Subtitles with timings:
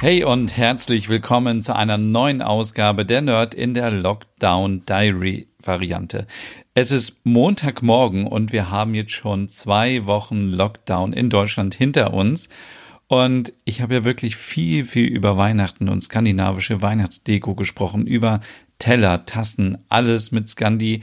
[0.00, 6.28] Hey und herzlich willkommen zu einer neuen Ausgabe der Nerd in der Lockdown Diary Variante.
[6.72, 12.48] Es ist Montagmorgen und wir haben jetzt schon zwei Wochen Lockdown in Deutschland hinter uns.
[13.08, 18.38] Und ich habe ja wirklich viel, viel über Weihnachten und skandinavische Weihnachtsdeko gesprochen, über
[18.78, 21.02] Teller, Tassen, alles mit Skandi.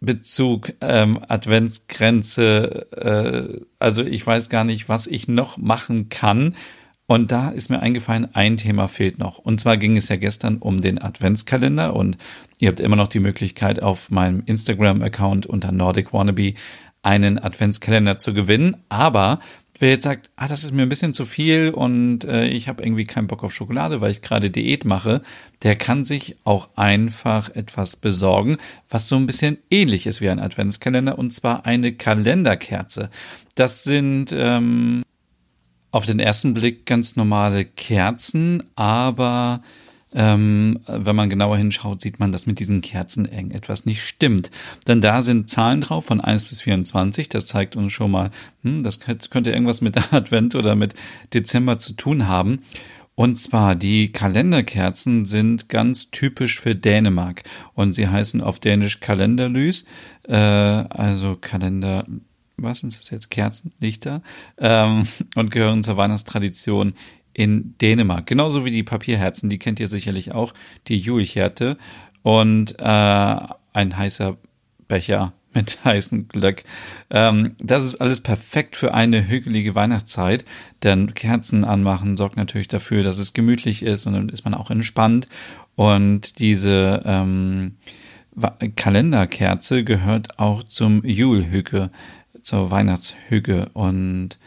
[0.00, 6.54] Bezug, ähm, Adventsgrenze, äh, also ich weiß gar nicht, was ich noch machen kann.
[7.10, 9.38] Und da ist mir eingefallen, ein Thema fehlt noch.
[9.38, 12.18] Und zwar ging es ja gestern um den Adventskalender und
[12.58, 16.52] ihr habt immer noch die Möglichkeit, auf meinem Instagram-Account unter Nordic Wannabe
[17.02, 18.76] einen Adventskalender zu gewinnen.
[18.90, 19.40] Aber
[19.78, 22.82] wer jetzt sagt, ah, das ist mir ein bisschen zu viel und äh, ich habe
[22.82, 25.22] irgendwie keinen Bock auf Schokolade, weil ich gerade Diät mache,
[25.62, 28.58] der kann sich auch einfach etwas besorgen,
[28.90, 33.08] was so ein bisschen ähnlich ist wie ein Adventskalender, und zwar eine Kalenderkerze.
[33.54, 35.04] Das sind ähm,
[35.90, 39.62] auf den ersten Blick ganz normale Kerzen, aber
[40.14, 44.50] ähm, wenn man genauer hinschaut, sieht man, dass mit diesen Kerzen eng etwas nicht stimmt.
[44.86, 47.28] Denn da sind Zahlen drauf von 1 bis 24.
[47.28, 48.30] Das zeigt uns schon mal,
[48.62, 50.94] hm, das könnte irgendwas mit Advent oder mit
[51.34, 52.60] Dezember zu tun haben.
[53.14, 57.42] Und zwar die Kalenderkerzen sind ganz typisch für Dänemark
[57.74, 59.86] und sie heißen auf Dänisch Kalenderlys,
[60.28, 62.06] äh, also Kalender
[62.58, 64.22] was sind das jetzt, Kerzenlichter
[64.58, 65.06] ähm,
[65.36, 66.94] und gehören zur Weihnachtstradition
[67.32, 68.26] in Dänemark.
[68.26, 70.52] Genauso wie die Papierherzen, die kennt ihr sicherlich auch,
[70.88, 71.78] die Juichhärte
[72.22, 74.36] und äh, ein heißer
[74.88, 76.64] Becher mit heißem Glück.
[77.10, 80.44] Ähm, das ist alles perfekt für eine hügelige Weihnachtszeit,
[80.82, 84.70] denn Kerzen anmachen sorgt natürlich dafür, dass es gemütlich ist und dann ist man auch
[84.70, 85.28] entspannt.
[85.76, 87.76] Und diese ähm,
[88.76, 91.90] Kalenderkerze gehört auch zum Julhüge
[92.42, 94.38] zur Weihnachtshüge und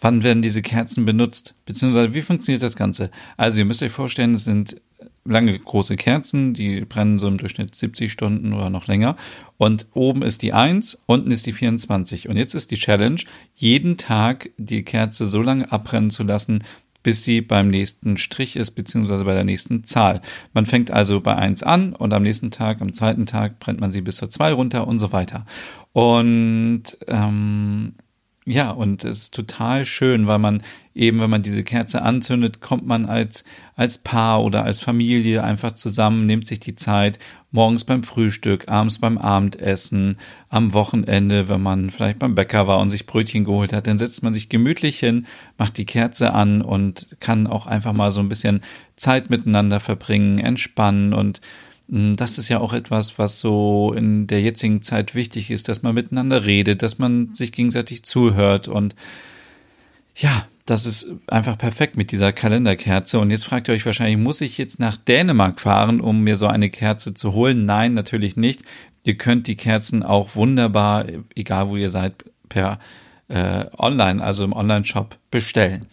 [0.00, 1.54] wann werden diese Kerzen benutzt?
[1.64, 3.10] Beziehungsweise wie funktioniert das Ganze?
[3.36, 4.76] Also ihr müsst euch vorstellen, es sind
[5.24, 9.16] lange große Kerzen, die brennen so im Durchschnitt 70 Stunden oder noch länger.
[9.56, 12.28] Und oben ist die 1, unten ist die 24.
[12.28, 13.20] Und jetzt ist die Challenge,
[13.54, 16.62] jeden Tag die Kerze so lange abbrennen zu lassen,
[17.04, 20.20] bis sie beim nächsten Strich ist, beziehungsweise bei der nächsten Zahl.
[20.52, 23.92] Man fängt also bei 1 an und am nächsten Tag, am zweiten Tag brennt man
[23.92, 25.46] sie bis zur 2 runter und so weiter.
[25.92, 27.92] Und ähm,
[28.46, 30.62] ja, und es ist total schön, weil man
[30.94, 33.44] eben, wenn man diese Kerze anzündet, kommt man als,
[33.74, 37.18] als Paar oder als Familie einfach zusammen, nimmt sich die Zeit,
[37.52, 40.18] morgens beim Frühstück, abends beim Abendessen,
[40.50, 44.22] am Wochenende, wenn man vielleicht beim Bäcker war und sich Brötchen geholt hat, dann setzt
[44.22, 48.28] man sich gemütlich hin, macht die Kerze an und kann auch einfach mal so ein
[48.28, 48.60] bisschen
[48.96, 51.40] Zeit miteinander verbringen, entspannen und
[51.86, 55.94] das ist ja auch etwas, was so in der jetzigen Zeit wichtig ist, dass man
[55.94, 58.94] miteinander redet, dass man sich gegenseitig zuhört und
[60.16, 63.18] ja, das ist einfach perfekt mit dieser Kalenderkerze.
[63.18, 66.46] Und jetzt fragt ihr euch wahrscheinlich, muss ich jetzt nach Dänemark fahren, um mir so
[66.46, 67.66] eine Kerze zu holen?
[67.66, 68.62] Nein, natürlich nicht.
[69.02, 72.78] Ihr könnt die Kerzen auch wunderbar, egal wo ihr seid, per
[73.28, 75.86] äh, Online, also im Online-Shop bestellen.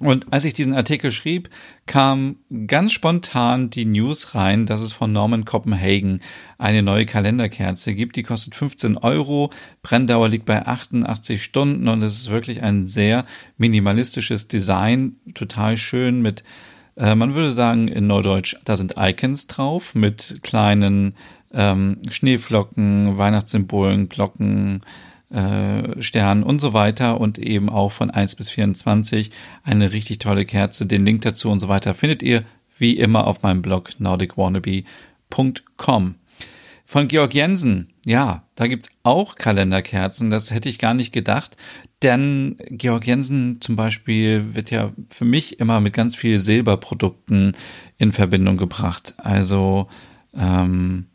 [0.00, 1.50] Und als ich diesen Artikel schrieb,
[1.84, 6.22] kam ganz spontan die News rein, dass es von Norman Copenhagen
[6.56, 8.16] eine neue Kalenderkerze gibt.
[8.16, 9.50] Die kostet 15 Euro,
[9.82, 13.26] Brenndauer liegt bei 88 Stunden und es ist wirklich ein sehr
[13.58, 16.44] minimalistisches Design, total schön mit,
[16.96, 21.14] äh, man würde sagen in Neudeutsch, da sind Icons drauf mit kleinen
[21.52, 24.80] ähm, Schneeflocken, Weihnachtssymbolen, Glocken,
[25.30, 29.30] äh, Sternen und so weiter und eben auch von 1 bis 24
[29.62, 30.86] eine richtig tolle Kerze.
[30.86, 32.44] Den Link dazu und so weiter findet ihr
[32.76, 36.14] wie immer auf meinem Blog nordicwannabe.com.
[36.86, 41.56] Von Georg Jensen, ja, da gibt's auch Kalenderkerzen, das hätte ich gar nicht gedacht,
[42.02, 47.52] denn Georg Jensen zum Beispiel wird ja für mich immer mit ganz viel Silberprodukten
[47.98, 49.14] in Verbindung gebracht.
[49.18, 49.86] Also
[50.34, 51.06] ähm,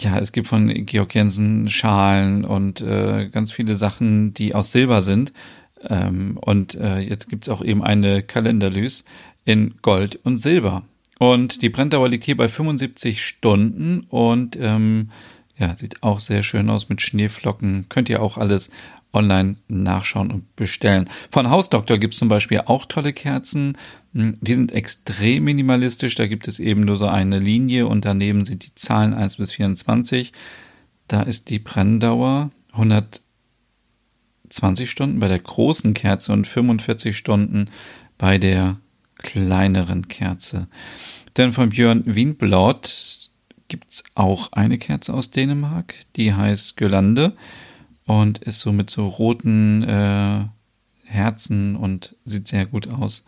[0.00, 5.02] ja, es gibt von Georg Jensen Schalen und äh, ganz viele Sachen, die aus Silber
[5.02, 5.32] sind.
[5.88, 9.04] Ähm, und äh, jetzt gibt's auch eben eine Kalenderlys
[9.44, 10.82] in Gold und Silber.
[11.18, 15.10] Und die Brenndauer liegt hier bei 75 Stunden und ähm,
[15.56, 17.86] ja, sieht auch sehr schön aus mit Schneeflocken.
[17.90, 18.70] Könnt ihr auch alles
[19.12, 21.08] online nachschauen und bestellen.
[21.30, 23.76] Von Hausdoktor gibt es zum Beispiel auch tolle Kerzen.
[24.14, 26.14] Hm, die sind extrem minimalistisch.
[26.14, 29.52] Da gibt es eben nur so eine Linie und daneben sind die Zahlen 1 bis
[29.52, 30.32] 24.
[31.08, 37.68] Da ist die Brenndauer 120 Stunden bei der großen Kerze und 45 Stunden
[38.16, 38.76] bei der
[39.16, 40.68] kleineren Kerze.
[41.36, 43.30] Denn von Björn Wienblot
[43.68, 47.36] gibt es auch eine Kerze aus Dänemark, die heißt Gölande
[48.10, 50.40] und ist so mit so roten äh,
[51.04, 53.24] Herzen und sieht sehr gut aus.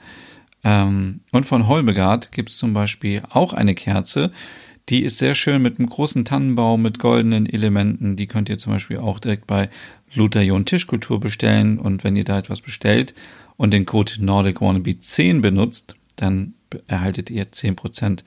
[0.64, 4.32] Ähm, und von Holmegard gibt es zum Beispiel auch eine Kerze,
[4.88, 8.16] die ist sehr schön mit einem großen Tannenbaum mit goldenen Elementen.
[8.16, 9.70] Die könnt ihr zum Beispiel auch direkt bei
[10.14, 11.78] Luther Jon Tischkultur bestellen.
[11.78, 13.14] Und wenn ihr da etwas bestellt
[13.56, 16.54] und den Code Nordic Wannabe 10 benutzt, dann
[16.88, 18.24] erhaltet ihr 10%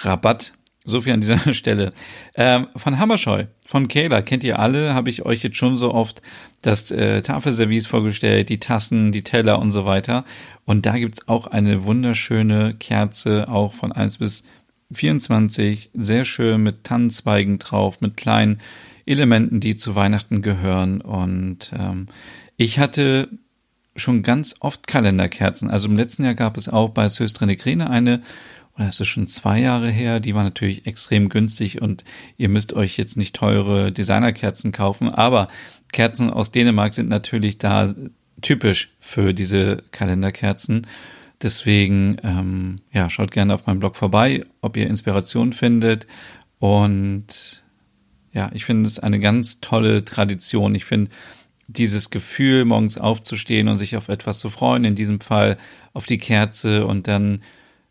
[0.00, 0.54] Rabatt.
[0.84, 1.90] So viel an dieser Stelle.
[2.34, 6.22] Ähm, von Hammerscheu, von Kayla, kennt ihr alle, habe ich euch jetzt schon so oft
[6.60, 10.24] das äh, Tafelservice vorgestellt, die Tassen, die Teller und so weiter.
[10.64, 14.44] Und da gibt's auch eine wunderschöne Kerze, auch von 1 bis
[14.92, 18.58] 24, sehr schön mit Tannenzweigen drauf, mit kleinen
[19.06, 21.00] Elementen, die zu Weihnachten gehören.
[21.00, 22.08] Und ähm,
[22.56, 23.28] ich hatte
[23.96, 25.70] schon ganz oft Kalenderkerzen.
[25.70, 28.22] Also im letzten Jahr gab es auch bei Söstrine Grene eine,
[28.76, 32.04] oder ist es schon zwei Jahre her, die war natürlich extrem günstig und
[32.36, 35.48] ihr müsst euch jetzt nicht teure Designerkerzen kaufen, aber
[35.92, 37.94] Kerzen aus Dänemark sind natürlich da
[38.40, 40.86] typisch für diese Kalenderkerzen.
[41.42, 46.06] Deswegen, ähm, ja, schaut gerne auf meinem Blog vorbei, ob ihr Inspiration findet.
[46.58, 47.62] Und
[48.32, 50.74] ja, ich finde es eine ganz tolle Tradition.
[50.74, 51.10] Ich finde,
[51.66, 55.58] dieses Gefühl, morgens aufzustehen und sich auf etwas zu freuen, in diesem Fall
[55.92, 57.42] auf die Kerze und dann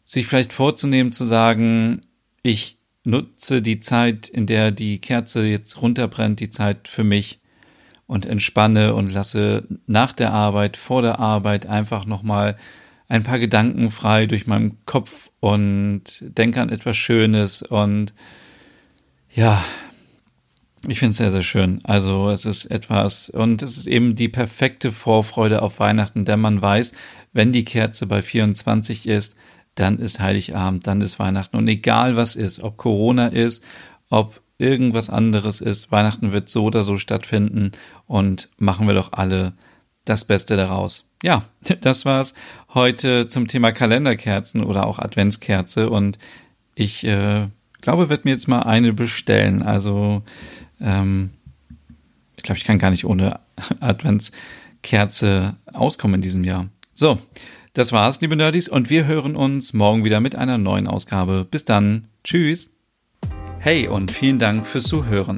[0.06, 2.02] sich vielleicht vorzunehmen zu sagen,
[2.44, 7.40] ich nutze die Zeit, in der die Kerze jetzt runterbrennt, die Zeit für mich
[8.08, 12.58] und entspanne und lasse nach der Arbeit, vor der Arbeit einfach nochmal
[13.08, 18.14] ein paar Gedanken frei durch meinen Kopf und denke an etwas Schönes und
[19.34, 19.64] ja,
[20.88, 21.80] ich finde es sehr, sehr schön.
[21.84, 26.62] Also es ist etwas, und es ist eben die perfekte Vorfreude auf Weihnachten, denn man
[26.62, 26.94] weiß,
[27.34, 29.36] wenn die Kerze bei 24 ist,
[29.76, 31.58] dann ist Heiligabend, dann ist Weihnachten.
[31.58, 33.64] Und egal was ist, ob Corona ist,
[34.10, 37.72] ob irgendwas anderes ist, Weihnachten wird so oder so stattfinden
[38.06, 39.54] und machen wir doch alle
[40.06, 41.10] das Beste daraus.
[41.24, 41.46] Ja,
[41.82, 42.34] das war's
[42.74, 46.20] heute zum Thema Kalenderkerzen oder auch Adventskerze und
[46.76, 47.48] ich äh,
[47.82, 49.62] glaube, werde mir jetzt mal eine bestellen.
[49.62, 50.24] Also
[50.80, 51.32] ähm,
[52.38, 53.40] ich glaube, ich kann gar nicht ohne
[53.80, 56.70] Adventskerze auskommen in diesem Jahr.
[56.94, 57.20] So,
[57.72, 61.48] das war's, liebe Nerdies, und wir hören uns morgen wieder mit einer neuen Ausgabe.
[61.50, 62.10] Bis dann.
[62.24, 62.76] Tschüss.
[63.60, 65.38] Hey und vielen Dank fürs Zuhören.